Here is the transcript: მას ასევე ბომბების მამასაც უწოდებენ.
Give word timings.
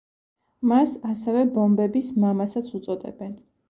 მას 0.71 0.95
ასევე 1.11 1.45
ბომბების 1.59 2.11
მამასაც 2.27 2.77
უწოდებენ. 2.83 3.43